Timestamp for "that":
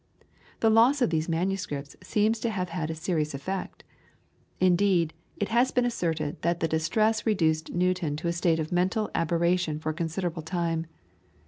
6.41-6.59